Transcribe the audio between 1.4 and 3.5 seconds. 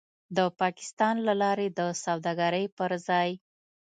لارې د سوداګرۍ پر ځای